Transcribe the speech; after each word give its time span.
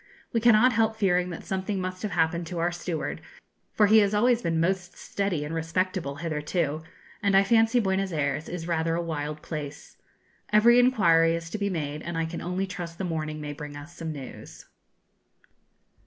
We 0.33 0.39
cannot 0.41 0.73
help 0.73 0.95
fearing 0.95 1.29
that 1.29 1.43
something 1.43 1.79
must 1.79 2.01
have 2.01 2.09
happened 2.13 2.47
to 2.47 2.57
our 2.57 2.71
steward, 2.71 3.21
for 3.71 3.85
he 3.85 3.99
has 3.99 4.15
always 4.15 4.41
been 4.41 4.59
most 4.59 4.97
steady 4.97 5.45
and 5.45 5.53
respectable 5.53 6.15
hitherto, 6.15 6.81
and 7.21 7.37
I 7.37 7.43
fancy 7.43 7.79
Buenos 7.79 8.11
Ayres 8.11 8.49
is 8.49 8.67
rather 8.67 8.95
a 8.95 9.01
wild 9.03 9.43
place. 9.43 9.97
Every 10.51 10.79
inquiry 10.79 11.35
is 11.35 11.51
to 11.51 11.59
be 11.59 11.69
made, 11.69 12.01
and 12.01 12.17
I 12.17 12.25
can 12.25 12.41
only 12.41 12.65
trust 12.65 12.97
the 12.97 13.03
morning 13.03 13.39
may 13.39 13.53
bring 13.53 13.75
us 13.77 13.95
some 13.95 14.11
news. 14.11 14.65